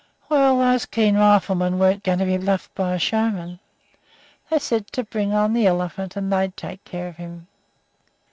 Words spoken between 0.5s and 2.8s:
those Keene riflemen weren't going to be bluffed